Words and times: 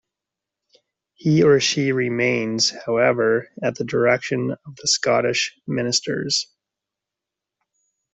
He 1.13 1.43
or 1.43 1.59
she 1.59 1.91
remains, 1.91 2.71
however, 2.71 3.49
at 3.61 3.75
the 3.75 3.83
direction 3.83 4.49
of 4.65 4.75
the 4.77 4.87
Scottish 4.87 5.53
ministers. 5.67 6.47